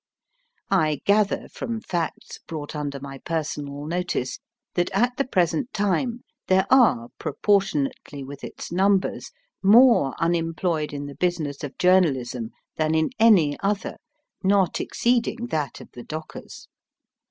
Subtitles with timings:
[0.71, 4.39] I gather from facts brought under my personal notice
[4.73, 9.29] that at the present time there are, proportionately with its numbers,
[9.61, 13.97] more unemployed in the business of journalism than in any other,
[14.43, 16.67] not exceeding that of the dockers.